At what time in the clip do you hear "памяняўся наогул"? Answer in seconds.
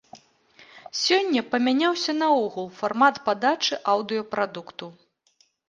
1.51-2.67